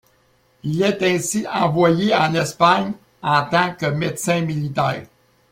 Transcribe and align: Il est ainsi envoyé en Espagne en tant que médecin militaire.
Il 0.63 0.81
est 0.81 1.03
ainsi 1.03 1.45
envoyé 1.53 2.11
en 2.15 2.33
Espagne 2.33 2.93
en 3.21 3.43
tant 3.45 3.75
que 3.75 3.85
médecin 3.85 4.41
militaire. 4.41 5.05